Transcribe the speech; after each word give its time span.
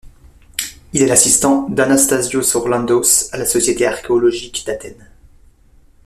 Il 0.93 1.03
est 1.03 1.07
l'assistant 1.07 1.69
d’Anastassios 1.69 2.55
Orlandos, 2.55 3.03
à 3.33 3.37
la 3.37 3.45
société 3.45 3.85
archéologique 3.85 4.63
d’Athènes. 4.65 5.11